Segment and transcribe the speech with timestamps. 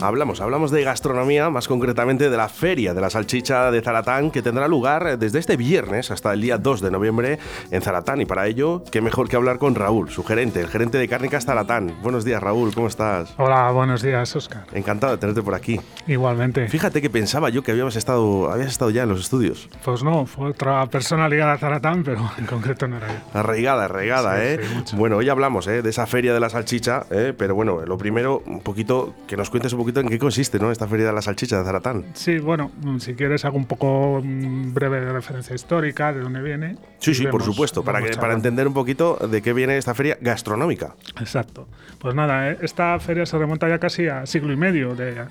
[0.00, 4.42] Hablamos, hablamos de gastronomía, más concretamente de la Feria de la Salchicha de Zaratán, que
[4.42, 7.38] tendrá lugar desde este viernes hasta el día 2 de noviembre
[7.70, 8.20] en Zaratán.
[8.20, 11.46] Y para ello, qué mejor que hablar con Raúl, su gerente, el gerente de Cárnicas
[11.46, 11.94] Zaratán.
[12.02, 13.32] Buenos días, Raúl, ¿cómo estás?
[13.38, 14.66] Hola, buenos días, Oscar.
[14.74, 15.80] Encantado de tenerte por aquí.
[16.06, 16.68] Igualmente.
[16.68, 19.70] Fíjate que pensaba yo que habíamos estado, habías estado ya en los estudios.
[19.82, 23.38] Pues no, fue otra persona ligada a Zaratán, pero en concreto no era yo.
[23.38, 24.60] Arraigada, arraigada, ¿eh?
[24.94, 25.80] bueno, hoy hablamos ¿eh?
[25.80, 27.32] de esa Feria de la Salchicha, ¿eh?
[27.36, 30.70] pero bueno, lo primero, un poquito, que nos cuentes un poquito en qué consiste, ¿no?
[30.70, 32.04] Esta Feria de la Salchicha de Zaratán.
[32.14, 36.76] Sí, bueno, si quieres hago un poco mm, breve de referencia histórica, de dónde viene.
[36.98, 40.18] Sí, sí, por supuesto, para, que, para entender un poquito de qué viene esta feria
[40.20, 40.94] gastronómica.
[41.20, 41.68] Exacto.
[41.98, 42.58] Pues nada, ¿eh?
[42.62, 45.26] esta feria se remonta ya casi a siglo y medio de,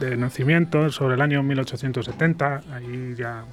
[0.00, 3.44] de nacimiento, sobre el año 1870, ahí ya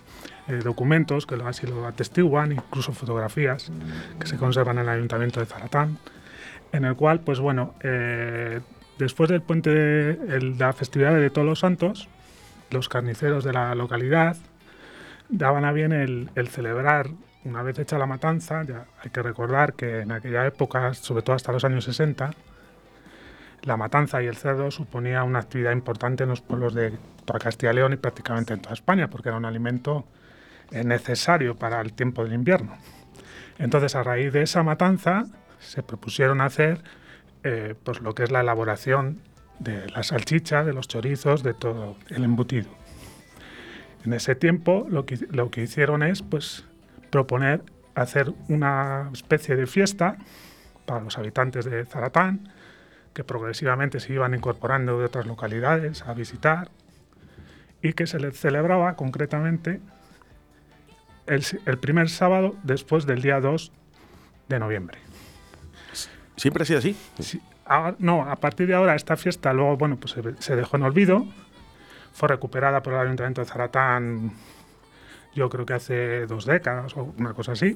[0.47, 3.71] eh, documentos que así lo atestiguan, incluso fotografías
[4.19, 5.97] que se conservan en el Ayuntamiento de Zaratán,
[6.73, 8.59] en el cual, pues bueno, eh,
[8.97, 12.07] después del puente de la festividad de Todos los Santos,
[12.71, 14.37] los carniceros de la localidad
[15.29, 17.09] daban a bien el, celebrar,
[17.43, 21.35] una vez hecha la matanza, ya hay que recordar que en aquella época, sobre todo
[21.35, 22.31] hasta los años 60,
[23.63, 26.93] la matanza y el cerdo suponía una actividad importante en los pueblos de
[27.25, 30.05] toda Castilla y León y prácticamente en toda España, porque era un alimento
[30.71, 32.77] necesario para el tiempo del invierno.
[33.59, 35.25] Entonces, a raíz de esa matanza,
[35.59, 36.81] se propusieron hacer
[37.43, 39.19] eh, pues lo que es la elaboración
[39.59, 42.69] de la salchicha, de los chorizos, de todo el embutido.
[44.05, 46.65] En ese tiempo lo que, lo que hicieron es pues,
[47.09, 47.61] proponer
[47.95, 50.17] hacer una especie de fiesta
[50.85, 52.49] para los habitantes de Zaratán,
[53.13, 56.69] que progresivamente se iban incorporando de otras localidades a visitar,
[57.81, 59.81] y que se les celebraba concretamente
[61.27, 63.71] el, primer sábado después del día 2
[64.49, 64.97] de noviembre.
[66.35, 66.97] ¿Siempre ha sido así?
[67.99, 71.25] no, a partir de ahora esta fiesta luego bueno, pues se, dejó en olvido,
[72.13, 74.33] fue recuperada por el Ayuntamiento de Zaratán
[75.35, 77.75] yo creo que hace dos décadas o una cosa así.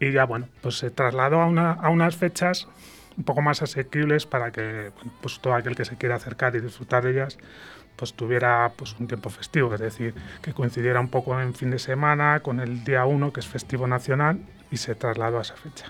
[0.00, 2.68] Y ya bueno, pues se trasladó a, una, a unas fechas
[3.16, 7.04] un poco más asequibles para que pues todo aquel que se quiera acercar y disfrutar
[7.04, 7.38] de ellas
[7.96, 11.78] pues tuviera pues un tiempo festivo, es decir, que coincidiera un poco en fin de
[11.78, 14.38] semana con el día 1, que es festivo nacional,
[14.70, 15.86] y se trasladó a esa fecha.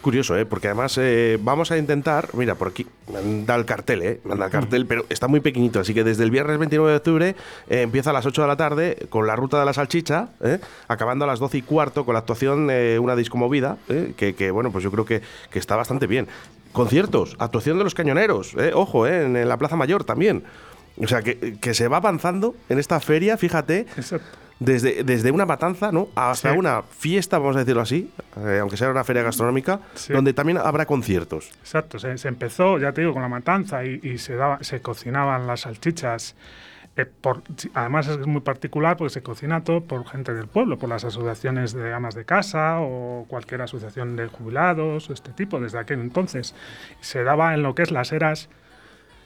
[0.00, 0.46] Curioso, ¿eh?
[0.46, 4.20] porque además eh, vamos a intentar, mira, por aquí, manda el cartel, ¿eh?
[4.24, 7.36] manda el cartel, pero está muy pequeñito, así que desde el viernes 29 de octubre
[7.68, 10.60] eh, empieza a las 8 de la tarde con la ruta de la salchicha, ¿eh?
[10.86, 12.70] acabando a las 12 y cuarto con la actuación
[13.00, 13.76] Una Disco Movida,
[14.16, 15.20] que, que, bueno, pues yo creo que,
[15.50, 16.28] que está bastante bien.
[16.72, 20.44] Conciertos, actuación de los cañoneros, ojo, en la Plaza Mayor también.
[21.02, 23.86] O sea, que, se va avanzando en esta feria, fíjate,
[24.60, 26.08] desde, desde una matanza ¿no?
[26.14, 30.58] hasta una fiesta, vamos a decirlo así, eh, aunque sea una feria gastronómica, donde también
[30.58, 31.50] habrá conciertos.
[31.60, 35.60] Exacto, se, empezó, ya te digo, con la matanza y, se, daba, se cocinaban las
[35.60, 36.34] salchichas.
[36.96, 37.42] Eh, por,
[37.74, 41.72] además es muy particular porque se cocina todo por gente del pueblo, por las asociaciones
[41.72, 46.56] de amas de casa o cualquier asociación de jubilados, este tipo, desde aquel entonces.
[47.00, 48.48] Se daba en lo que es las eras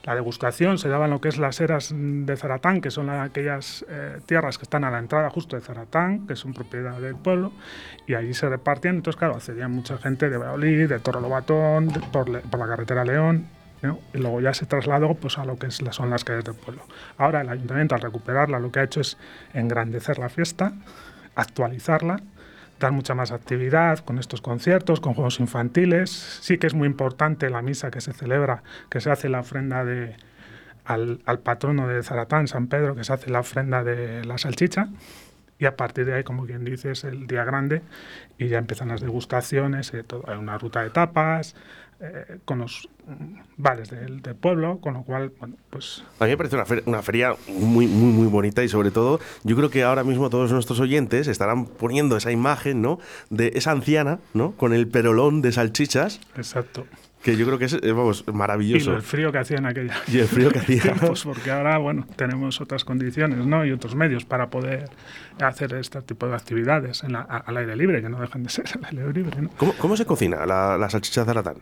[0.04, 3.84] la degustación se daba en lo que es las eras de Zaratán, que son aquellas
[3.88, 7.52] eh, tierras que están a la entrada justo de Zaratán, que son propiedad del pueblo,
[8.06, 8.96] y allí se repartían.
[8.96, 13.46] Entonces, claro, accedía mucha gente de Valladolid, de Torre Lobatón, por, la carretera León,
[14.12, 16.82] y luego ya se trasladó pues, a lo que son las calles del pueblo.
[17.18, 19.18] Ahora el ayuntamiento, al recuperarla, lo que ha hecho es
[19.54, 20.72] engrandecer la fiesta,
[21.34, 22.20] actualizarla
[22.86, 26.10] dar mucha más actividad con estos conciertos, con juegos infantiles.
[26.10, 29.84] Sí que es muy importante la misa que se celebra, que se hace la ofrenda
[29.84, 30.16] de,
[30.84, 34.88] al, patrono de Zaratán, San Pedro, que se hace la ofrenda de la salchicha.
[35.58, 37.82] Y a partir de ahí, como quien dice, es el día grande
[38.36, 41.54] y ya empiezan las degustaciones, eh, hay una ruta de tapas,
[42.04, 42.88] eh, con los
[43.56, 46.04] bares del, pueblo, con lo cual, bueno, pues...
[46.18, 49.54] A mí me parece una, una, feria muy, muy, muy bonita y sobre todo yo
[49.54, 52.98] creo que ahora mismo todos nuestros oyentes estarán poniendo esa imagen, ¿no?
[53.30, 54.52] De esa anciana, ¿no?
[54.52, 56.20] Con el perolón de salchichas.
[56.36, 56.86] Exacto
[57.22, 58.92] que yo creo que es eh, vamos, maravilloso.
[58.92, 59.94] Y el frío que hacía en aquella.
[60.08, 60.94] Y el frío que hacía.
[60.94, 63.64] pues porque ahora, bueno, tenemos otras condiciones, ¿no?
[63.64, 64.90] Y otros medios para poder
[65.40, 68.98] hacer este tipo de actividades en al aire libre, que no dejan de ser al
[68.98, 69.50] aire libre, ¿no?
[69.56, 71.56] ¿Cómo, cómo se cocina la, la salchicha zaratán?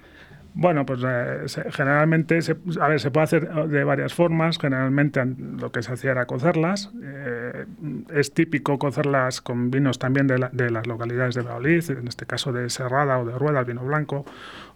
[0.53, 4.59] Bueno, pues eh, generalmente, se, a ver, se puede hacer de varias formas.
[4.59, 6.91] Generalmente lo que se hacía era cocerlas.
[7.03, 7.67] Eh,
[8.13, 10.39] es típico cocerlas con vinos también de,
[10.71, 14.25] las localidades de Valladolid, en este caso de Serrada o de Rueda, el vino blanco,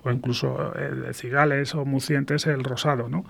[0.04, 3.24] o incluso eh, de Cigales o Mucientes, el rosado, ¿no?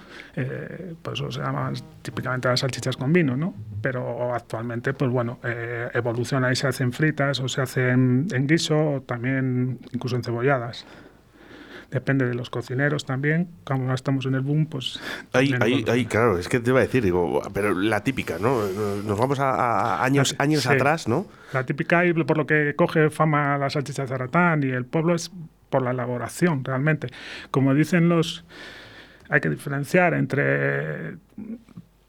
[1.02, 3.54] por eso se llaman típicamente las salchichas con vino, ¿no?
[3.80, 5.38] Pero actualmente, pues bueno,
[5.94, 10.86] evoluciona y se hacen fritas o se hacen en guiso o también incluso encebolladas
[11.94, 13.46] Depende de los cocineros también.
[13.62, 15.00] Como no estamos en el boom, pues...
[15.32, 18.62] Ahí, ahí, claro, es que te iba a decir, digo, pero la típica, ¿no?
[19.06, 20.68] Nos vamos a, a años, años Sí.
[20.70, 21.26] atrás, ¿no?
[21.52, 25.14] La típica, y por lo que coge fama la salchicha de Zaratán y el pueblo
[25.14, 25.30] es
[25.70, 27.08] por la elaboración, realmente.
[27.52, 28.44] Como dicen los...
[29.28, 31.14] Hay que diferenciar entre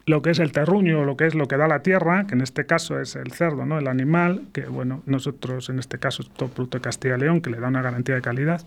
[0.04, 2.40] lo que es el terruño, lo que es lo que da la tierra, que en
[2.40, 3.78] este caso es el cerdo, ¿no?
[3.78, 7.40] el animal, que bueno, nosotros en este caso es todo producto de Castilla y León,
[7.40, 8.62] que le da una garantía de calidad,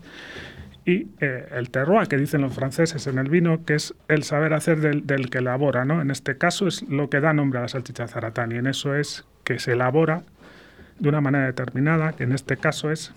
[0.84, 4.54] y eh, el terroir, que dicen los franceses en el vino, que es el saber
[4.54, 5.84] hacer del, del que elabora.
[5.84, 6.00] ¿no?
[6.00, 8.94] En este caso es lo que da nombre a la salchicha zaratán, y en eso
[8.94, 10.22] es que se elabora
[10.98, 13.12] de una manera determinada, que en este caso es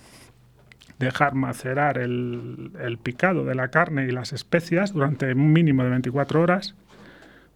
[0.99, 6.41] dejar macerar el, picado de la carne y las especias durante un mínimo de 24
[6.41, 6.75] horas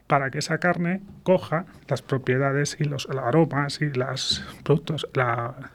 [0.07, 5.71] para que esa carne coja las propiedades y los aromas y los productos, la,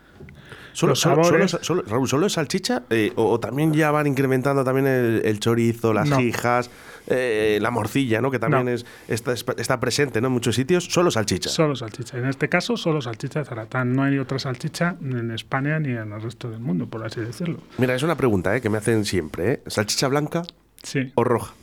[0.72, 1.58] Solo, solo, solo, sabores.
[1.62, 2.82] solo- Raúl, ¿solo es salchicha?
[2.90, 6.18] Eh, o, o también ya van incrementando también el, el chorizo, las No.
[6.18, 6.70] jijas,
[7.08, 8.30] eh, la morcilla, ¿no?
[8.30, 8.70] Que también No.
[8.70, 10.28] es, está, está presente ¿no?
[10.28, 10.84] en muchos sitios.
[10.84, 11.48] Solo salchicha.
[11.50, 12.16] Solo salchicha.
[12.18, 13.92] En este caso, solo salchicha de Zaratán.
[13.94, 17.20] No hay otra salchicha ni en España ni en el resto del mundo, por así
[17.20, 17.58] decirlo.
[17.78, 18.60] Mira, es una pregunta ¿eh?
[18.60, 19.52] que me hacen siempre.
[19.52, 19.62] ¿eh?
[19.66, 20.42] ¿Salchicha blanca
[20.82, 21.12] Sí.
[21.14, 21.54] o roja?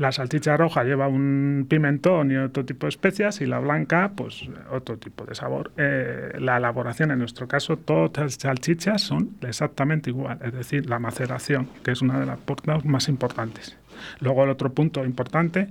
[0.00, 4.48] La salchicha roja lleva un pimentón y otro tipo de especias y la blanca, pues
[4.70, 5.72] otro tipo de sabor.
[5.76, 10.98] Eh, la elaboración, en nuestro caso, todas las salchichas son exactamente igual, es decir, la
[10.98, 13.76] maceración, que es una de las puntos más importantes.
[14.20, 15.68] Luego el otro punto importante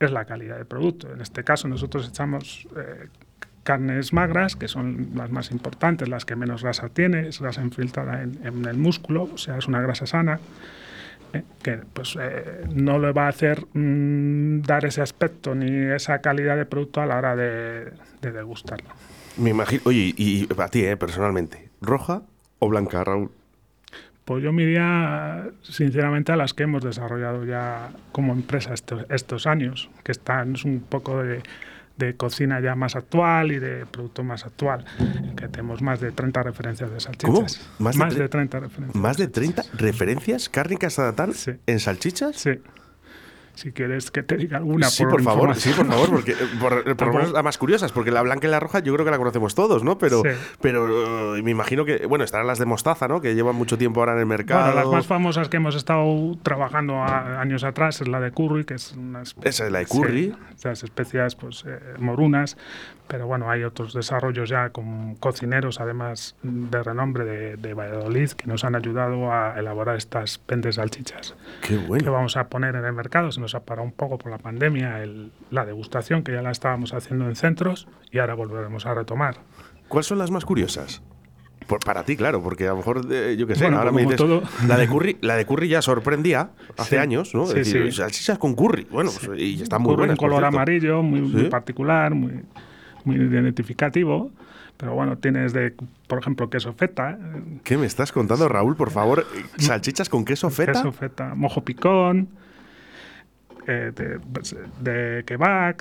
[0.00, 1.12] es la calidad del producto.
[1.12, 3.06] En este caso nosotros echamos eh,
[3.62, 8.20] carnes magras, que son las más importantes, las que menos grasa tiene, es grasa infiltrada
[8.20, 10.40] en, en el músculo, o sea, es una grasa sana
[11.34, 16.20] eh, que pues eh, no le va a hacer mm, dar ese aspecto ni esa
[16.20, 18.88] calidad de producto a la hora de, de degustarlo.
[19.36, 19.82] Me imagino.
[19.84, 20.96] Oye, y, y a ti, ¿eh?
[20.96, 22.22] personalmente, ¿roja
[22.58, 23.30] o blanca, Raúl?
[24.24, 29.46] Pues yo me iría sinceramente a las que hemos desarrollado ya como empresa estos, estos
[29.46, 31.42] años, que están es un poco de,
[31.96, 34.84] de cocina ya más actual y de producto más actual,
[35.36, 37.30] que tenemos más de 30 referencias de salchichas.
[37.30, 37.46] ¿Cómo?
[37.78, 38.96] ¿Más Más, de de 30 referencias.
[39.02, 41.52] ¿Más de 30 referencias cárnicas Zaratán Sí.
[41.66, 42.36] en salchichas?
[42.36, 42.50] Sí.
[43.54, 46.96] Si quieres que te diga alguna sí, por, favor, sí, por favor, porque eh, por,
[46.96, 49.12] por lo menos las más curiosas, porque la blanca y la roja yo creo que
[49.12, 49.96] la conocemos todos, ¿no?
[49.96, 50.30] Pero, Sí.
[50.60, 53.20] pero eh, me imagino que, bueno, estarán las de mostaza, ¿no?
[53.20, 54.64] Que llevan mucho tiempo ahora en el mercado.
[54.72, 58.64] Bueno, las más famosas que hemos estado trabajando a- años atrás es la de curry,
[58.64, 60.32] que es una espe- Esa es la de curry.
[60.32, 62.56] Sí, esas especias pues eh, morunas,
[63.06, 68.46] pero bueno, hay otros desarrollos ya con cocineros, además de renombre de, de Valladolid, que
[68.46, 72.12] nos han ayudado a elaborar estas pendes salchichas Qué que bueno.
[72.12, 73.30] vamos a poner en el mercado.
[73.30, 76.50] Se nos ha parado un poco por la pandemia el- la degustación, que ya la
[76.50, 79.36] estábamos haciendo en centros y ahora volveremos a retomar.
[79.88, 81.02] ¿Cuáles son las más curiosas?
[81.66, 84.02] Por- para ti, claro, porque a lo mejor, eh, yo qué sé, Bueno, ahora me
[84.02, 84.42] dices, todo.
[84.66, 87.02] la de curry, la de curry ya sorprendía hace Sí.
[87.02, 87.44] años, ¿no?
[87.44, 87.92] Es Sí, decir, sí.
[87.98, 90.12] salchichas con curry, bueno, y está muy Ocurre buena.
[90.14, 92.42] un color amarillo, muy, muy particular, muy,
[93.04, 94.30] muy identificativo.
[94.76, 95.72] Pero bueno, tienes de,
[96.08, 97.16] por ejemplo, queso feta,
[97.62, 98.74] ¿Qué me estás contando, Raúl?
[98.76, 99.24] Por favor,
[99.56, 100.72] salchichas con queso feta.
[100.72, 102.28] queso feta, mojo picón,
[103.66, 105.76] eh, de, pues, de kebab,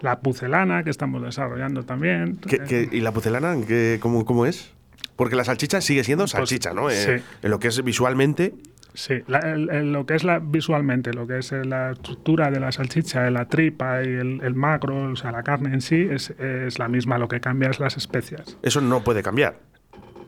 [0.00, 2.36] la pucelana que estamos desarrollando también.
[2.46, 4.72] ¿Qué- Eh, qué- ¿Y la pucelana ¿qué- cómo, cómo es?
[5.16, 6.88] Porque la salchicha sigue siendo Pues, salchicha, ¿no?
[6.90, 7.24] Eh, sí.
[7.42, 8.54] En lo que es visualmente.
[8.94, 12.50] Sí, la- el- el- lo que es la, visualmente, lo que es eh, la estructura
[12.50, 15.80] de la salchicha, de la tripa y el, el macro, o sea, la carne en
[15.80, 17.16] sí, es, es la misma.
[17.18, 18.56] Lo que cambia es las especias.
[18.62, 19.58] Eso no puede cambiar.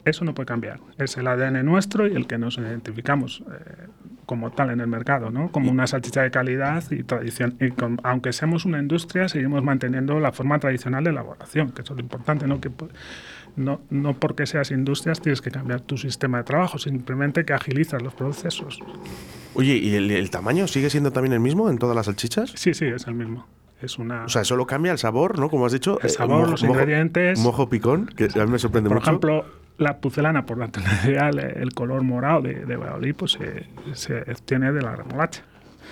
[0.05, 0.81] Eso no puede cambiar.
[0.99, 3.87] Es el ADN nuestro y el que nos identificamos eh,
[4.27, 5.51] como tal en el mercado, ¿no?
[5.53, 7.55] Como una salchicha de calidad y tradición.
[7.61, 11.93] Y con- aunque seamos una industria, seguimos manteniendo la forma tradicional de elaboración, que eso
[11.93, 12.61] es lo importante, ¿no?
[12.61, 12.71] Que
[13.57, 18.03] no, no porque seas industrias tienes que cambiar tu sistema de trabajo, simplemente que agilizas
[18.03, 18.81] los procesos.
[19.55, 22.53] Oye, ¿y el, el tamaño sigue siendo también el mismo en todas las salchichas?
[22.57, 23.47] Sí, sí, es el mismo.
[23.83, 24.25] Es una.
[24.25, 25.51] O sea, solo cambia el sabor, ¿no?
[25.51, 25.99] Como has dicho.
[26.01, 27.39] El eh, sabor, los ingredientes.
[27.41, 29.11] Mojo picón, que a mí me sorprende por mucho.
[29.11, 29.45] ejemplo,
[29.79, 34.73] la pucelana, por la tonalidad, el color morado de, de Valladolid, pues se, se obtiene
[34.73, 35.43] de la remolacha.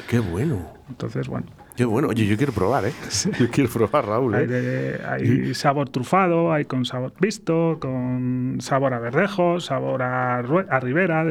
[0.09, 0.73] Qué bueno.
[0.89, 1.47] Entonces, bueno,
[1.77, 2.09] Qué bueno.
[2.09, 2.93] Oye, yo quiero probar, ¿eh?
[3.39, 4.47] Yo quiero probar, Raúl, hay, ¿eh?
[4.47, 10.81] de- hay sabor trufado, hay con sabor visto, con sabor a verdejo, sabor a, a
[10.81, 11.25] ribera,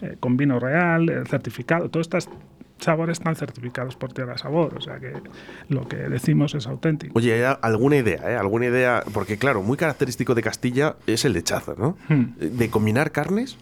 [0.00, 1.90] eh, con vino real, certificado.
[1.90, 2.28] Todos estos
[2.78, 5.12] sabores están certificados por Tierra Sabor, o sea que
[5.68, 7.18] lo que decimos es auténtico.
[7.18, 8.36] Oye, ¿hay alguna idea, eh?
[8.36, 9.02] ¿Alguna idea?
[9.12, 11.96] Porque, claro, muy característico de Castilla es el lechazo, ¿no?
[12.08, 12.34] Hmm.
[12.38, 13.56] De combinar carnes.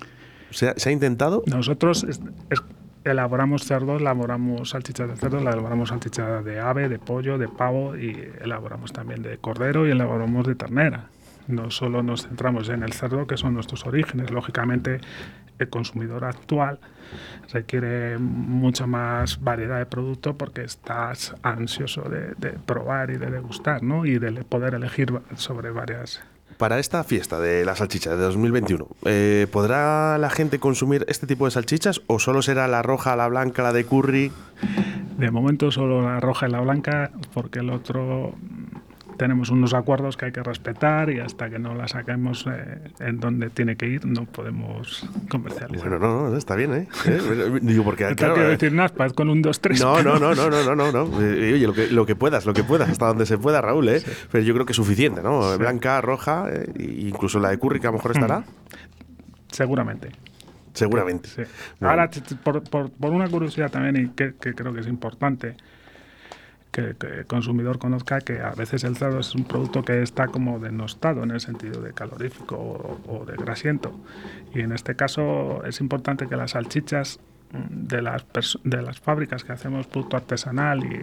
[0.50, 1.42] ¿Se ha, se ha intentado?
[1.46, 2.62] Nosotros es- es-
[3.04, 7.96] elaboramos cerdos, elaboramos salchichas de cerdo, la elaboramos salchichas de ave, de pollo, de pavo
[7.96, 11.06] y elaboramos también de cordero y elaboramos de ternera.
[11.48, 14.30] No solo nos centramos en el cerdo, que son nuestros orígenes.
[14.30, 15.00] Lógicamente,
[15.62, 16.78] el consumidor actual
[17.52, 23.82] requiere mucha más variedad de producto porque estás ansioso de, de probar y de degustar,
[23.82, 24.06] ¿no?
[24.06, 26.22] Y de poder elegir sobre varias
[26.62, 31.44] para esta fiesta de la salchicha de 2021, eh, ¿podrá la gente consumir este tipo
[31.44, 34.30] de salchichas o solo será la roja, la blanca, la de curry?
[35.18, 38.34] De momento solo la roja y la blanca, porque el otro
[39.22, 43.20] tenemos unos acuerdos que hay que respetar y hasta que no la saquemos eh, en
[43.20, 45.88] donde tiene que ir no podemos comercializar.
[45.88, 46.88] Bueno, no, no, está bien, ¿eh?
[47.06, 47.58] ¿Eh?
[47.62, 48.72] Digo, porque no claro, quiero eh, decir
[49.14, 49.78] con un 2-3.
[49.80, 52.64] No, no, no, no, no, no, no, Oye, lo que, lo que puedas, lo que
[52.64, 54.02] puedas, hasta donde se pueda, Raúl, ¿eh?
[54.32, 55.56] Pero yo creo que es suficiente, ¿no?
[55.56, 56.48] Blanca, roja,
[56.80, 58.40] incluso la de curry que a lo mejor estará.
[58.40, 58.44] Mm.
[59.52, 60.08] Seguramente.
[60.72, 61.28] Seguramente.
[61.80, 62.10] Ahora,
[62.42, 65.54] por, por, por, una curiosidad también, y que, que creo que es importante,
[66.72, 70.58] que, el consumidor conozca que a veces el cerdo es un producto que está como
[70.58, 73.92] denostado en el sentido de calorífico o, de grasiento.
[74.54, 77.20] Y en este caso es importante que las salchichas
[77.52, 78.24] mm, de las,
[78.64, 81.02] de las fábricas que hacemos producto artesanal y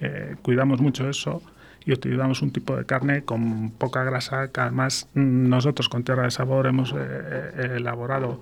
[0.00, 1.40] eh, cuidamos mucho eso
[1.84, 6.24] y utilizamos un tipo de carne con poca grasa que además mm, nosotros con Tierra
[6.24, 8.40] de Sabor hemos eh, eh, elaborado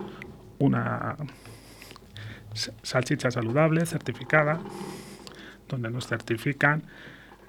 [0.58, 1.16] una
[2.82, 4.60] salchicha saludable, certificada,
[5.74, 6.82] donde nos certifican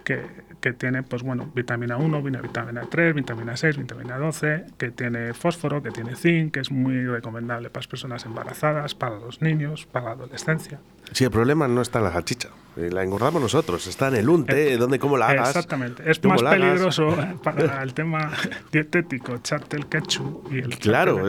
[0.06, 0.22] que,
[0.62, 5.84] que, tiene pues bueno, vitamina 1, vitamina 3, vitamina 6, vitamina 12, que tiene fósforo,
[5.84, 10.06] que tiene zinc, que es muy recomendable para las personas embarazadas, para los niños, para
[10.06, 10.80] la adolescencia.
[11.12, 14.30] Sí, el problema no está en la salchicha, eh, la engordamos nosotros, está en el
[14.30, 15.50] unte, eh, donde cómo la hagas.
[15.50, 18.32] Exactamente, es más peligroso para el tema
[18.72, 21.20] dietético echarte el ketchup y el Claro,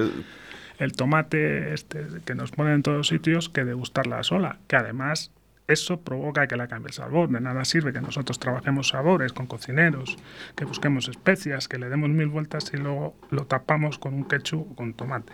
[0.79, 5.31] el tomate este que nos ponen en todos sitios que degustarla sola, que además
[5.69, 7.29] eso provoca que la cambie el sabor.
[7.29, 10.17] De nada sirve que nosotros trabajemos sabores con cocineros,
[10.55, 14.73] que busquemos especias, que le demos mil vueltas y luego lo tapamos con un ketchup
[14.73, 15.33] o con tomate.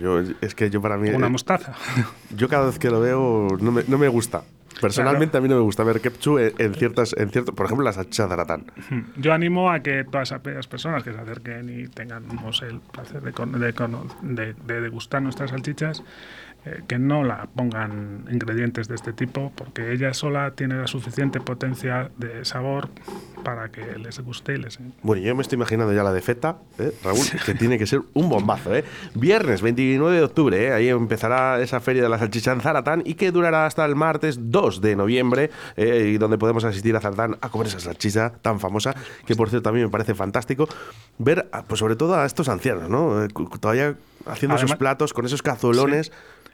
[0.00, 1.10] yo, es que yo para mí...
[1.10, 1.74] Una eh, mostaza.
[2.34, 4.42] Yo cada vez que lo veo no me, no me gusta.
[4.80, 7.92] Personalmente a mí no me gusta ver ketchup en, ciertas, en cierto, por ejemplo, la
[7.92, 8.66] salchicha zaratán.
[9.16, 13.32] Yo animo a que todas aquellas personas que se acerquen y tengamos el placer de,
[14.22, 16.02] de, de degustar nuestras salchichas,
[16.66, 21.38] eh, que no la pongan ingredientes de este tipo porque ella sola tiene la suficiente
[21.38, 22.88] potencia de sabor
[23.44, 24.78] para que les guste y les...
[25.02, 26.90] Bueno, yo me estoy imaginando ya la de feta, ¿eh?
[27.04, 28.74] Raúl, que tiene que ser un bombazo.
[28.74, 28.82] ¿eh?
[29.14, 30.72] Viernes 29 de octubre, ¿eh?
[30.72, 34.38] ahí empezará esa feria de la salchicha en Zaratán y que durará hasta el martes
[34.50, 38.94] 2 de noviembre y donde podemos asistir a Zaratán a comer esa salchicha tan famosa
[39.26, 40.66] que por cierto a mí me parece fantástico
[41.18, 43.28] ver, pues sobre todo a estos ancianos, ¿no?
[43.60, 45.42] Todavía haciendo esos platos con esos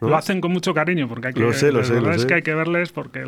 [0.00, 2.42] Lo hacen con mucho cariño, porque hay que, lo sé, lo sé, es que hay
[2.42, 3.20] que verles porque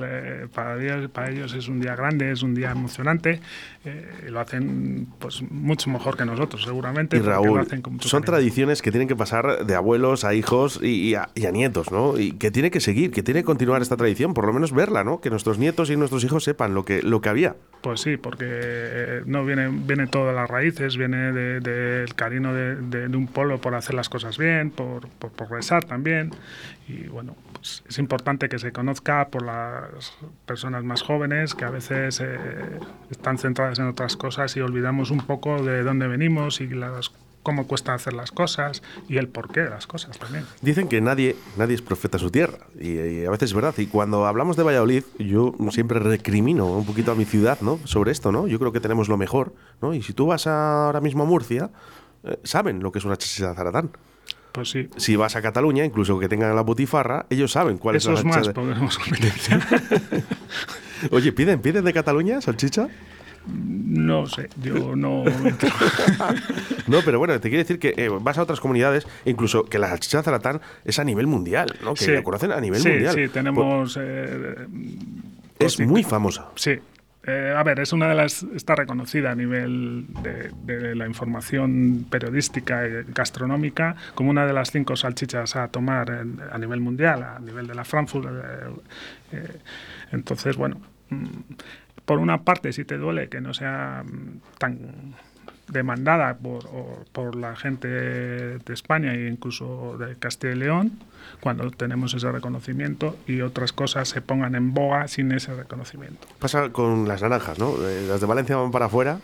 [0.54, 3.40] para, ellos, para ellos es un día grande, es un día emocionante,
[3.84, 7.18] eh, y lo hacen pues mucho mejor que nosotros, seguramente.
[7.18, 7.66] Y Raúl,
[8.00, 12.18] son tradiciones que tienen que pasar de abuelos a hijos y, a, nietos, ¿no?
[12.18, 15.04] Y que tiene que seguir, que tiene que continuar esta tradición, por lo menos verla,
[15.04, 15.20] ¿no?
[15.20, 17.54] Que nuestros nietos y nuestros hijos sepan lo que, lo que había.
[17.82, 22.76] Pues sí, porque eh, no viene, viene todas las raíces, viene del de, cariño de,
[22.76, 26.30] de, un pueblo por hacer las cosas bien, por, por progresar también
[26.88, 30.12] y bueno, pues es importante que se conozca por las
[30.46, 32.78] personas más jóvenes que a veces eh,
[33.10, 37.66] están centradas en otras cosas y olvidamos un poco de dónde venimos y las cómo
[37.66, 40.44] cuesta hacer las cosas y el porqué de las cosas también.
[40.60, 43.74] Dicen que nadie, nadie es profeta a su tierra y, a veces es verdad.
[43.78, 47.78] Y cuando hablamos de Valladolid, yo siempre recrimino un poquito a mi ciudad ¿no?
[47.84, 48.32] sobre esto.
[48.32, 48.46] ¿no?
[48.46, 49.54] Yo creo que tenemos lo mejor.
[49.80, 49.94] ¿no?
[49.94, 51.70] Y si tú vas ahora mismo a Murcia,
[52.24, 53.90] eh, saben lo que es una chicha zaratán.
[54.52, 54.88] Pues sí.
[54.96, 58.98] Si vas a Cataluña, incluso que tengan la butifarra, ellos saben cuál es la más,
[58.98, 59.60] competencia.
[61.10, 62.88] Oye, ¿piden, ¿piden de Cataluña salchicha?
[63.46, 65.24] No sé, yo no.
[66.86, 69.88] no, pero bueno, te quiero decir que eh, vas a otras comunidades, incluso que la
[69.88, 71.94] salchicha zaratán es a nivel mundial, ¿no?
[71.94, 73.14] Que la conocen a nivel mundial.
[73.14, 73.98] Sí, tenemos.
[74.00, 74.54] Eh,
[75.58, 76.50] es muy famosa.
[76.54, 76.78] Sí,
[77.24, 78.42] eh, a ver, es una de las.
[78.42, 84.96] está reconocida a nivel de, la información periodística y gastronómica como una de las cinco
[84.96, 86.10] salchichas a tomar
[86.50, 88.26] a nivel mundial, a nivel de la Frankfurt.
[88.26, 88.70] Eh,
[89.32, 89.56] eh,
[90.10, 91.26] entonces, bueno, mm,
[92.04, 95.14] por una parte, si te duele que no sea mm, tan
[95.72, 96.64] demandada por,
[97.12, 100.92] por la gente de España e incluso de Castilla y León,
[101.40, 106.26] cuando tenemos ese reconocimiento y otras cosas se pongan en boga sin ese reconocimiento.
[106.38, 107.74] Pasa con las naranjas, ¿no?
[107.86, 109.18] Eh, las de Valencia van para afuera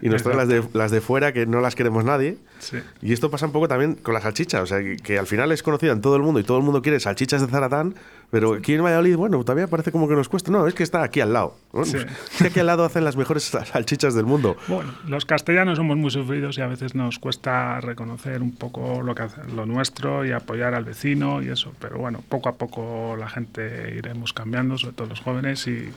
[0.00, 2.38] y nos traen las de, las de fuera que no las queremos nadie.
[2.58, 2.78] Sí.
[3.02, 5.52] Y esto pasa un poco también con la salchicha, o sea, que, que al final
[5.52, 7.94] es conocida en todo el mundo y todo el mundo quiere salchichas de Zaratán,
[8.30, 10.52] pero aquí en Valladolid, bueno, todavía parece como que nos cuesta.
[10.52, 11.56] No, es que está aquí al lado.
[11.72, 11.84] ¿no?
[11.84, 11.96] Sí.
[12.32, 14.56] Es que aquí al lado hacen las mejores salchichas del mundo.
[14.68, 19.14] Bueno, los castellanos somos muy sufridos y a veces nos cuesta reconocer un poco lo,
[19.14, 21.72] que hace, lo nuestro y apoyar al vecino y eso.
[21.80, 25.90] Pero bueno, poco a poco la gente iremos cambiando, sobre todo los jóvenes, y,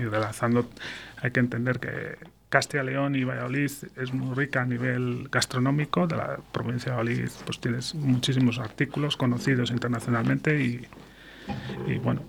[0.00, 0.68] y relanzando.
[1.22, 2.16] Hay que entender que
[2.56, 6.06] Castilla León y Valladolid es muy rica a nivel gastronómico.
[6.06, 10.86] De la provincia de Valladolid pues tienes muchísimos artículos conocidos internacionalmente y,
[11.86, 12.22] y bueno,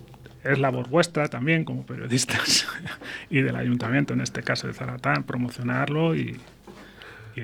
[0.43, 2.67] es labor vuestra también como periodistas
[3.29, 6.37] y del ayuntamiento, en este caso de Zaratán, promocionarlo y...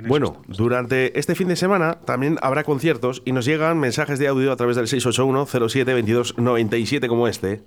[0.06, 4.52] Bueno, durante este fin de semana también habrá conciertos y nos llegan mensajes de audio
[4.52, 7.62] a través del 681 07 22 97 como este.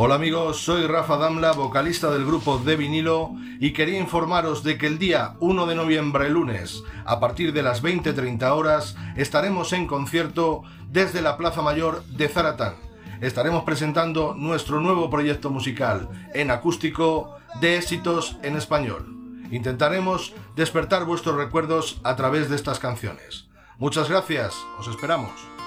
[0.00, 4.86] Hola amigos, soy Rafa Damla, vocalista del grupo De Vinilo y quería informaros de que
[4.86, 10.62] el día 1 de noviembre, lunes, a partir de las 20.30 horas, estaremos en concierto
[10.88, 12.76] desde la Plaza Mayor de Zaratán.
[13.20, 19.16] Estaremos presentando nuestro nuevo proyecto musical en acústico de éxitos en español.
[19.50, 23.48] Intentaremos despertar vuestros recuerdos a través de estas canciones.
[23.78, 25.57] Muchas gracias, os esperamos.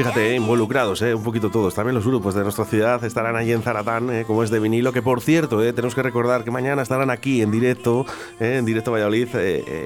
[0.00, 1.74] Fíjate, eh, involucrados, eh, un poquito todos.
[1.74, 4.92] También los grupos de nuestra ciudad estarán allí en Zaratán, eh, como es de vinilo,
[4.92, 8.06] que por cierto, eh, tenemos que recordar que mañana estarán aquí en directo,
[8.38, 9.28] en directo Valladolid,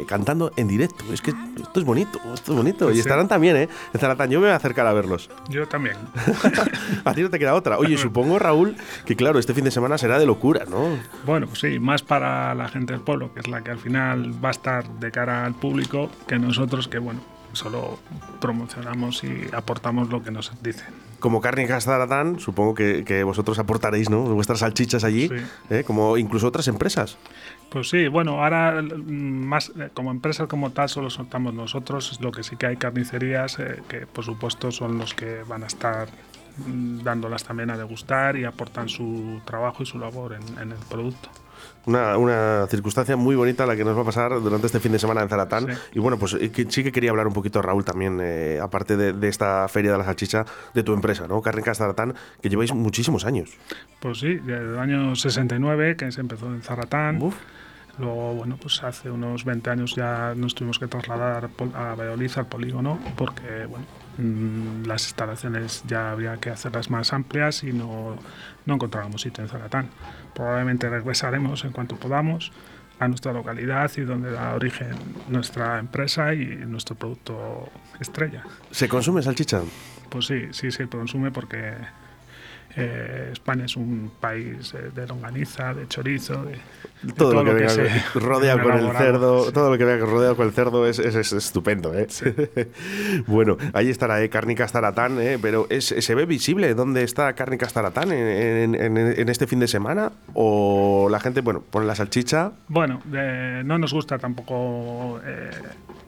[0.06, 1.04] cantando en directo.
[1.12, 2.90] Es que esto es bonito, esto es bonito.
[2.90, 3.00] Y Sí.
[3.00, 3.68] estarán también, ¿eh?
[3.92, 4.30] En Zaratán.
[4.30, 5.30] Yo me voy a acercar a verlos.
[5.48, 5.96] Yo también.
[7.04, 7.78] a ti no te queda otra.
[7.78, 10.96] Oye, supongo, Raúl, que claro, este fin de semana será de locura, ¿no?
[11.26, 14.32] Bueno, pues sí, más para la gente del pueblo, que es la que al final
[14.44, 17.20] va a estar de cara al público, que nosotros que, bueno,
[17.56, 17.98] solo
[18.40, 20.86] promocionamos y aportamos lo que nos dicen.
[21.20, 24.22] Como Cárnicas Zaratán, supongo que, que vosotros aportaréis, ¿no?
[24.22, 25.34] Vuestras salchichas allí, Sí.
[25.70, 27.16] eh, como incluso otras empresas.
[27.70, 32.30] Pues sí, bueno, ahora mm, más eh, como empresa como tal solo soltamos nosotros, lo
[32.30, 36.08] que sí que hay carnicerías eh, que por supuesto son los que van a estar
[36.66, 40.78] mm, dándolas también a degustar y aportan su trabajo y su labor en, en el
[40.90, 41.30] producto.
[41.86, 44.98] Una, una circunstancia muy bonita la que nos va a pasar durante este fin de
[44.98, 45.66] semana en Zaratán.
[45.66, 45.80] Sí.
[45.94, 49.12] Y bueno, pues eh, sí que quería hablar un poquito, Raúl, también, eh, aparte de,
[49.12, 51.42] de esta feria de la salchicha, de tu empresa, ¿no?
[51.42, 53.50] Cárnicas Zaratán, que lleváis muchísimos años.
[54.00, 57.20] Pues sí, desde el año 69 que se empezó en Zaratán.
[57.22, 57.34] Uf.
[57.98, 62.46] Luego, bueno, pues hace unos 20 años ya nos tuvimos que trasladar a Valladolid, al
[62.46, 63.86] polígono, porque, bueno,
[64.18, 68.16] mm, las instalaciones ya había que hacerlas más amplias y no,
[68.66, 69.90] no encontrábamos sitio en Zaratán.
[70.34, 72.52] Probablemente regresaremos en cuanto podamos
[72.98, 74.92] a nuestra localidad y donde da origen
[75.28, 77.68] nuestra empresa y nuestro producto
[78.00, 78.44] estrella.
[78.70, 79.62] ¿Se consume salchicha?
[80.08, 81.74] Pues sí, sí se consume porque
[82.76, 86.52] eh, España es un país eh, de longaniza, de chorizo, de,
[87.02, 89.52] de Todo, lo que, se rodea con el cerdo, Sí.
[89.52, 92.06] todo lo que venga rodeado con el cerdo es, es- es estupendo, ¿eh?
[93.26, 94.28] bueno, ahí estará, ¿eh?
[94.28, 95.38] Cárnicas Zaratán, ¿eh?
[95.40, 99.60] Pero es, ¿se ve visible dónde está Cárnicas Zaratán en, en- en- en este fin
[99.60, 100.12] de semana?
[100.34, 102.52] ¿O la gente, bueno, pone la salchicha?
[102.68, 105.20] Bueno, no nos gusta tampoco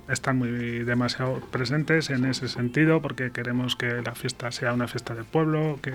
[0.09, 0.49] estar muy
[0.85, 5.79] demasiado presentes en ese sentido porque queremos que la fiesta sea una fiesta del pueblo,
[5.83, 5.93] que,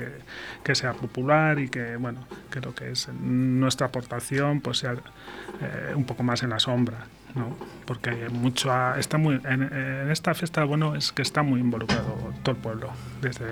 [0.64, 4.94] que sea popular y que, bueno, que lo que es nuestra aportación pues sea
[5.62, 7.06] eh, un poco más en la sombra.
[7.36, 7.56] ¿no?
[7.86, 9.64] Porque mucho a- está muy en,
[10.12, 12.90] esta fiesta bueno es que está muy involucrado todo el pueblo
[13.22, 13.46] desde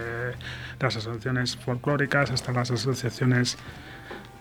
[0.82, 3.58] las asociaciones folclóricas hasta las asociaciones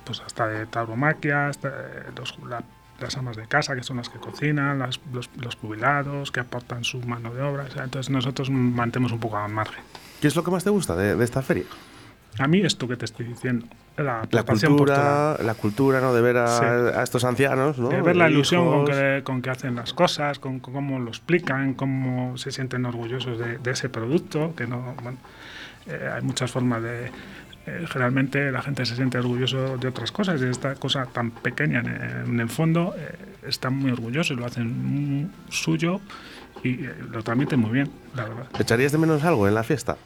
[0.04, 1.70] pues hasta de tauromaquia, hasta
[2.16, 2.64] los, la-
[3.00, 6.84] las amas de casa, que son las que cocinan, las- los, los jubilados, que aportan
[6.84, 7.64] su mano de obra.
[7.64, 9.82] o sea, entonces nosotros mantenemos un poco al margen.
[10.20, 11.64] ¿Qué es lo que más te gusta de, de esta feria?
[12.40, 16.12] A mí esto que te estoy diciendo, la La cultura, la cultura, ¿no?
[16.14, 16.64] De ver a, Sí.
[16.64, 17.88] a estos ancianos, ¿no?
[17.88, 21.08] De ver la ilusión con que, con que hacen las cosas, con, con cómo lo
[21.08, 25.18] explican, cómo se sienten orgullosos de, de ese producto, que no, bueno,
[25.86, 27.10] eh, hay muchas formas de...
[27.68, 31.80] eh, generalmente la gente se siente orgulloso de otras cosas y esta cosa tan pequeña
[31.80, 31.88] en,
[32.32, 33.14] en el fondo eh,
[33.46, 36.00] están muy orgullosos, lo hacen suyo
[36.64, 38.46] y eh, lo transmiten muy bien, la verdad.
[38.58, 39.96] ¿Echarías de menos algo en la fiesta?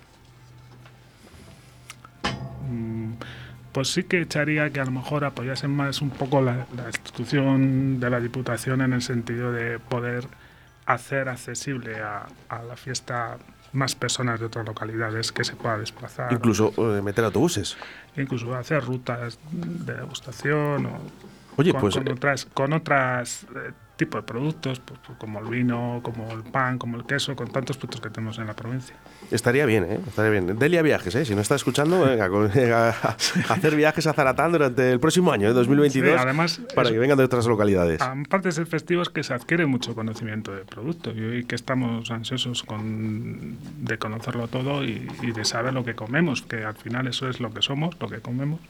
[2.69, 3.13] Mm,
[3.73, 8.01] pues sí que echaría que a lo mejor apoyasen más un poco la, la institución
[8.01, 10.27] de la Diputación en el sentido de poder
[10.87, 13.39] hacer accesible a, a la fiesta
[13.73, 16.33] más personas de otras localidades que se pueda desplazar.
[16.33, 17.77] Incluso eh, meter autobuses.
[18.17, 21.01] Incluso hacer rutas de degustación o
[21.57, 23.73] Oye, con, pues con eh, otras, con otras eh,
[24.05, 27.49] tipos de productos, pues, pues, como el vino, como el pan, como el queso, con
[27.51, 28.95] tantos productos que tenemos en la provincia.
[29.31, 30.01] estaría bien, ¿eh?
[30.07, 30.59] Estaría bien.
[30.59, 31.25] Delia Viajes, ¿eh?
[31.25, 33.17] Si no está escuchando, venga, con- a, a
[33.55, 35.53] hacer viajes a Zaratán durante el próximo año, ¿eh?
[35.53, 38.01] 2022, Sí, además, para es- que vengan de otras localidades.
[38.03, 42.11] Aparte de ser festivos, que se adquiere mucho conocimiento del producto y hoy que estamos
[42.11, 47.07] ansiosos con, de conocerlo todo y, y de saber lo que comemos, que al final
[47.07, 48.61] eso es lo que somos, lo que comemos,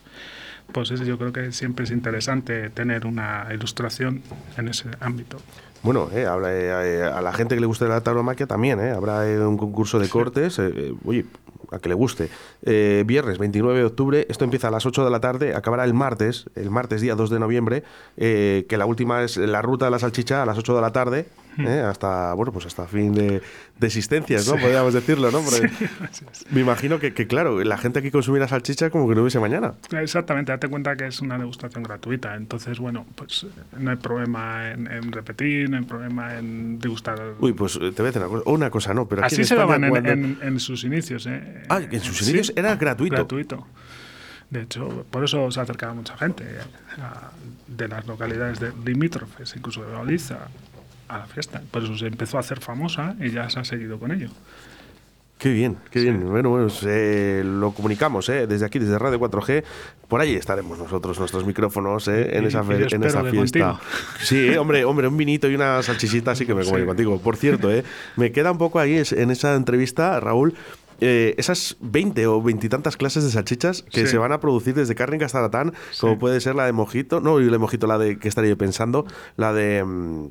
[0.72, 4.22] pues eso yo creo que siempre es interesante tener una ilustración
[4.56, 5.38] en ese ámbito.
[5.82, 9.28] Bueno, eh, habla, eh, a la gente que le guste la tauromaquia también, eh, habrá
[9.28, 11.26] eh, un concurso de cortes, eh, eh, oye,
[11.72, 12.28] a que le guste.
[12.62, 16.44] Viernes 29 de octubre, esto empieza a las 8 de la tarde, acabará el martes,
[16.54, 17.82] el martes día 2 de noviembre,
[18.14, 21.28] que la última es la ruta de la salchicha a las 8 de la tarde,
[21.58, 23.42] eh, hasta, bueno, pues hasta fin de,
[23.78, 24.54] de existencias, ¿no?
[24.56, 25.40] Podríamos decirlo, ¿no?
[25.42, 25.70] Porque
[26.50, 29.74] me imagino que, que, claro, la gente que consumiera salchicha como que no hubiese mañana.
[29.92, 33.46] Exactamente, date cuenta que es una degustación gratuita, entonces bueno, pues
[33.78, 37.20] no hay problema en, en repetir, no hay problema en degustar.
[37.40, 39.44] Uy, pues eh, te voy a decir una cosa, una cosa no, pero aquí Así
[39.44, 41.26] se daban en, cuando- en- en sus inicios.
[41.26, 41.62] ¿eh?
[41.68, 43.14] Ah, en sus Sí, inicios era gratuito.
[43.16, 43.66] Gratuito.
[44.50, 46.58] De hecho, por eso se acercaba mucha gente eh,
[47.68, 50.40] de las localidades de, limítrofes, incluso de Galiza,
[51.14, 51.62] a la fiesta.
[51.70, 54.28] Por eso se empezó a hacer famosa y ya se ha seguido con ello.
[55.38, 56.24] Qué bien, qué bien.
[56.30, 58.46] Bueno, bueno, se- lo comunicamos ¿eh?
[58.46, 59.64] desde aquí, desde Radio 4G.
[60.06, 62.36] Por allí estaremos nosotros, nuestros micrófonos ¿eh?
[62.36, 63.80] en Y- esa, y en esa fiesta.
[64.22, 64.58] Sí, ¿eh?
[64.58, 66.86] hombre, hombre, un vinito y una salchichita, sí que me comeré Sí.
[66.86, 67.18] contigo.
[67.20, 67.82] Por cierto, ¿eh?
[68.16, 70.54] me queda un poco ahí en esa entrevista, Raúl.
[71.04, 74.12] eh, esas 20 o veintitantas clases de salchichas que Sí.
[74.12, 77.46] se van a producir desde carne Castaratán, como puede ser la de mojito, no, y
[77.46, 79.04] la de mojito, la de que estaría yo pensando,
[79.36, 80.26] la de mm,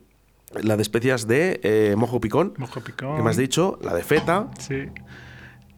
[0.61, 3.15] la de especias de eh, mojo picón, Mojo picón.
[3.17, 4.87] que me has dicho, la de feta, Sí.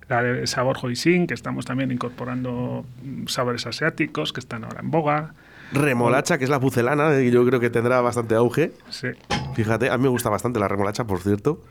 [0.10, 2.86] La de sabor hoisin, que estamos también incorporando
[3.28, 5.34] sabores asiáticos, que están ahora en boga.
[5.72, 8.74] Remolacha, que es la pucelana, eh, yo creo que tendrá bastante auge.
[8.90, 9.08] Sí.
[9.56, 11.62] Fíjate, a mí me gusta bastante la remolacha, por cierto.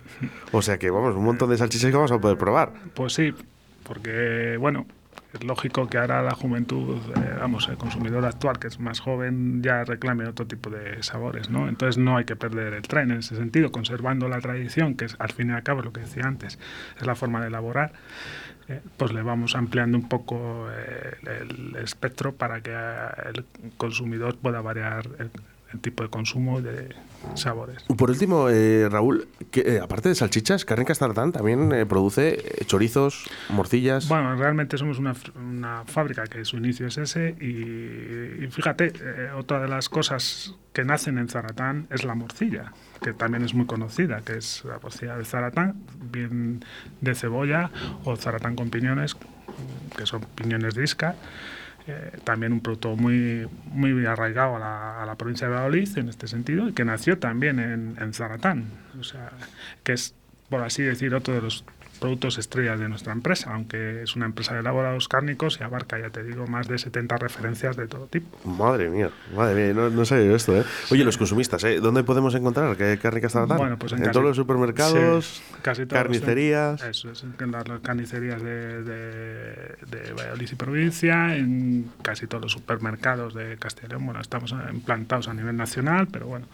[0.50, 2.72] O sea que, vamos, un montón de salchichas que vamos a poder probar.
[2.94, 3.34] Pues sí,
[3.84, 4.86] porque, bueno,
[5.32, 9.62] es lógico que ahora la juventud, eh, vamos, el consumidor actual, que es más joven,
[9.62, 11.68] ya reclame otro tipo de sabores, ¿no?
[11.68, 15.16] Entonces no hay que perder el tren en ese sentido, conservando la tradición, que es
[15.18, 16.58] al fin y al cabo lo que decía antes,
[16.98, 17.92] es la forma de elaborar.
[18.68, 23.44] eh, pues le vamos ampliando un poco eh, el, espectro para que el
[23.76, 25.30] consumidor pueda variar el,
[25.72, 26.94] el tipo de consumo de
[27.34, 27.82] sabores.
[27.84, 32.64] Por último, eh, Raúl, que, eh, aparte de salchichas, Carne Castaratán también eh, produce eh,
[32.66, 34.08] chorizos, morcillas.
[34.08, 39.30] Bueno, realmente somos una, una fábrica que su inicio es ese y, y fíjate, eh,
[39.36, 43.66] otra de las cosas que nacen en Zaratán es la morcilla, que también es muy
[43.66, 45.74] conocida, que es la morcilla de Zaratán,
[46.10, 46.64] bien
[47.00, 47.70] de cebolla
[48.04, 49.16] o Zaratán con piñones,
[49.96, 51.14] que son piñones de isca.
[51.88, 56.08] Eh, también un producto muy, muy arraigado a la, a la provincia de Valladolid en
[56.08, 58.66] este sentido y que nació también en, en Zaratán,
[59.00, 59.32] o sea,
[59.82, 60.14] que es,
[60.48, 61.64] por así decir, otro de los
[62.02, 66.10] productos estrellas de nuestra empresa, aunque es una empresa de elaborados cárnicos y abarca, ya
[66.10, 68.36] te digo, más de 70 referencias de todo tipo.
[68.48, 70.64] Madre mía, madre mía, no, no sabía esto, ¿eh?
[70.90, 71.80] Oye, los consumistas, ¿eh?
[71.80, 73.56] ¿Dónde podemos encontrar que Carne Castaratán?
[73.56, 76.82] Bueno, pues en en casi- todos los supermercados, Sí, casi todos, carnicerías.
[76.82, 82.52] Eso es, en las carnicerías de, de, de Valladolid y provincia, en casi todos los
[82.52, 83.56] supermercados de
[83.88, 84.04] León.
[84.06, 86.46] Bueno, estamos implantados a nivel nacional, pero bueno.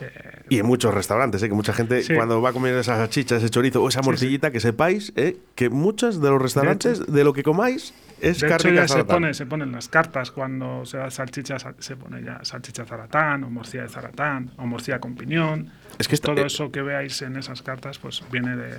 [0.00, 1.48] Eh, Y en muchos restaurantes, ¿eh?
[1.48, 2.14] que mucha gente Sí.
[2.14, 5.36] cuando va a comer esa salchicha, ese chorizo o esa Sí, morcillita, que sepáis ¿eh?
[5.54, 9.04] que muchos de los restaurantes, de, lo que comáis, es de hecho, carne ya se
[9.04, 13.44] pone, se ponen las cartas cuando se da salchicha, sa- se pone ya salchicha zaratán,
[13.44, 15.70] o morcilla de zaratán, o morcilla con piñón.
[15.98, 18.74] Es que esta- todo eh, eso que veáis en esas cartas, pues viene de,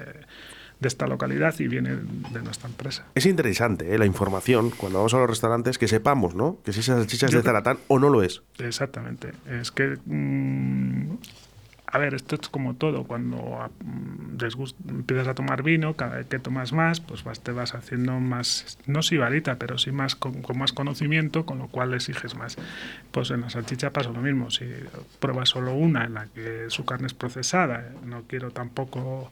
[0.79, 3.05] de esta localidad y viene de nuestra empresa.
[3.15, 3.97] Es interesante ¿eh?
[3.97, 6.57] la información cuando vamos a los restaurantes que sepamos, ¿no?
[6.65, 8.41] Que si esa salchicha es de Zaratán o no lo es.
[8.59, 9.31] Exactamente.
[9.49, 11.11] Es que, mm,
[11.87, 13.05] a ver, esto es como todo.
[13.05, 17.39] Cuando ah, mm, desgust- empiezas a tomar vino, cada vez que tomas más, pues vas,
[17.39, 21.67] te vas haciendo más, no sibarita, pero sí más con, con más conocimiento, con lo
[21.67, 22.57] cual exiges más.
[23.11, 24.51] Pues en la salchicha pasa lo mismo.
[24.51, 24.65] Si
[25.19, 29.29] pruebas solo una en la que su carne es procesada, no quiero tampoco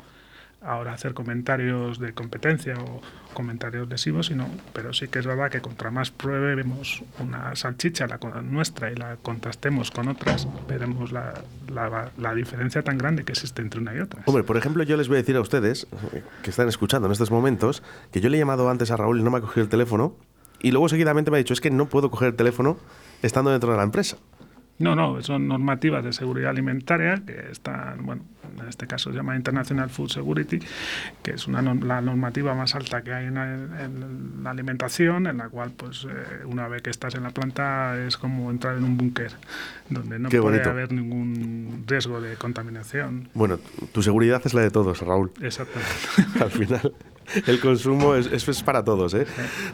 [0.65, 3.02] ahora hacer comentarios de competencia o
[3.34, 8.17] comentarios lesivos, sino, pero sí que es verdad que contra más pruebemos una salchicha, la
[8.41, 11.34] nuestra, y la contrastemos con otras, veremos la,
[11.67, 14.21] la- la diferencia tan grande que existe entre una y otra.
[14.26, 15.88] Hombre, por ejemplo, yo les voy a decir a ustedes,
[16.43, 19.23] que están escuchando en estos momentos, que yo le he llamado antes a Raúl y
[19.23, 20.15] no me ha cogido el teléfono.
[20.62, 22.78] y luego seguidamente me ha dicho, es que no puedo coger el teléfono
[23.21, 24.17] estando dentro de la empresa.
[24.79, 28.23] No, no, son normativas de seguridad alimentaria que están, bueno,
[28.59, 30.59] en este caso se llama International Food Security,
[31.21, 35.71] que es una la normativa más alta que hay en la, alimentación, en la cual,
[35.71, 39.31] pues, eh, una vez que estás en la planta es como entrar en un búnker,
[39.89, 43.29] donde no puede haber ningún riesgo de contaminación.
[43.33, 43.59] Bueno,
[43.91, 45.31] tu seguridad es la de todos, Raúl.
[45.41, 45.93] Exactamente.
[46.43, 46.93] Al final.
[47.47, 49.13] el consumo es, es, para todos.
[49.13, 49.25] ¿eh?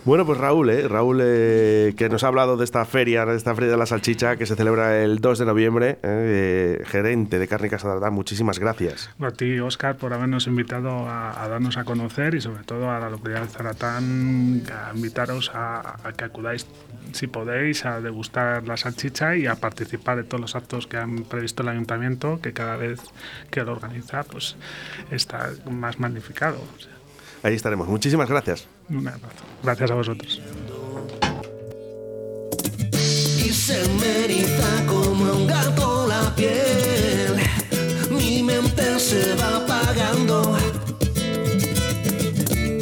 [0.06, 0.88] Bueno, pues Raúl, ¿eh?
[0.88, 4.38] Raúl eh, que nos ha hablado de esta feria, de esta feria de la salchicha
[4.38, 6.82] que se celebra el 2 de noviembre, ¿eh?
[6.86, 9.10] gerente de Carne Casa muchísimas gracias.
[9.20, 13.10] A ti, Oscar, por habernos invitado a, darnos a conocer y sobre todo a la
[13.10, 16.66] localidad de Zaratán, a invitaros a, que acudáis
[17.14, 21.24] si podéis, a degustar la salchicha y a participar de todos los actos que han
[21.24, 23.00] previsto el ayuntamiento, que cada vez
[23.50, 24.56] que lo organiza, pues
[25.12, 26.60] está más magnificado.
[27.44, 27.88] Ahí estaremos.
[27.88, 28.68] Muchísimas gracias.
[29.64, 30.42] Gracias a vosotros.
[33.38, 37.36] Y se me eriza como un gato la piel.
[38.12, 40.58] Mi mente se va apagando.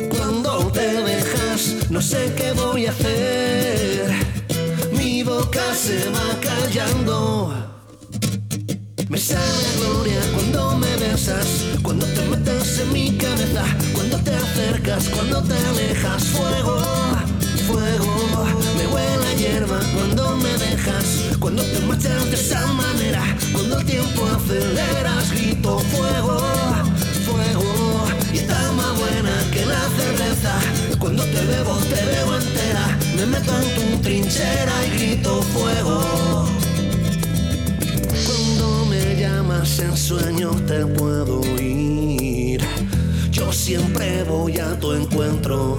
[0.09, 4.11] Cuando te dejas, no sé qué voy a hacer.
[4.93, 7.53] Mi boca se va callando.
[9.09, 10.66] Me sabe gloria cuando
[11.81, 16.23] cuando te metes en mi cabeza, cuando te acercas, cuando te alejas.
[16.25, 16.79] Fuego,
[17.65, 18.45] fuego,
[18.77, 21.05] me huele a hierba cuando me dejas,
[21.39, 26.39] cuando te marchas de esa manera, cuando el tiempo aceleras, grito fuego,
[27.25, 30.53] fuego, y está más buena que la cerveza.
[30.99, 36.47] Cuando te bebo, te bebo entera, me meto en tu trinchera y grito fuego
[39.27, 42.61] llamas en sueño te puedo ir.
[43.31, 45.75] Yo siempre voy a tu encuentro.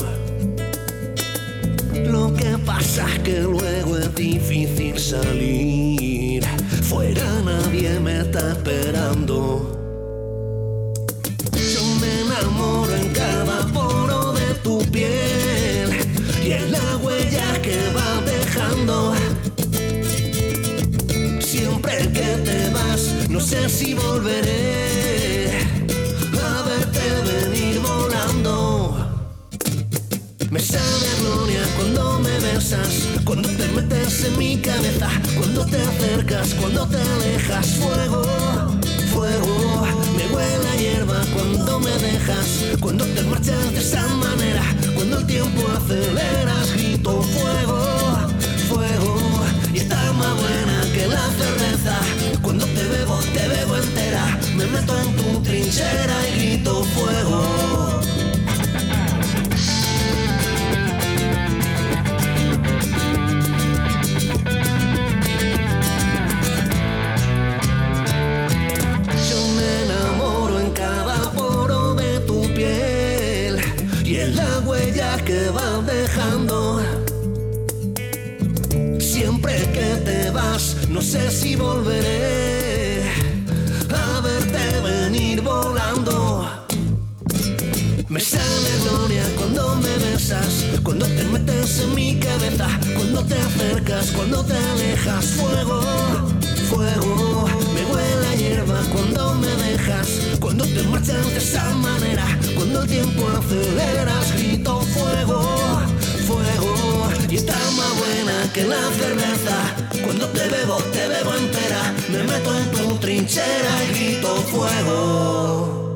[1.95, 6.45] Lo que pasa es que luego es difícil salir.
[6.83, 9.78] Fuera nadie me está esperando.
[23.39, 25.61] No sé si volveré
[26.43, 28.97] a verte venir volando.
[30.51, 36.53] Me sabe gloria cuando me besas, cuando te metes en mi cabeza, cuando te acercas,
[36.55, 37.67] cuando te alejas.
[37.77, 38.23] Fuego,
[39.15, 42.49] fuego, me huele a hierba cuando me dejas,
[42.81, 44.65] cuando te marchas de esa manera,
[44.97, 47.98] cuando el tiempo aceleras, grito fuego,
[49.89, 51.99] está más buena que la cerveza
[52.43, 54.39] cuando te bebo, te bebo entera.
[54.55, 57.48] Me meto en tu trinchera y grito fuego.
[80.99, 83.05] No sé si volveré
[83.89, 86.45] a verte venir volando.
[88.09, 94.11] Me sale gloria cuando me besas, cuando te metes en mi cabeza, cuando te acercas,
[94.11, 95.25] cuando te alejas.
[95.39, 95.81] Fuego,
[96.69, 100.09] fuego, me huele a hierba cuando me dejas,
[100.41, 105.81] cuando te marchas de esa manera, cuando el tiempo aceleras, grito fuego,
[106.27, 109.88] fuego, y está más buena que la cerveza.
[110.09, 115.88] Cuando te bebo, te bebo entera, me meto en tu trinchera y grito fuego.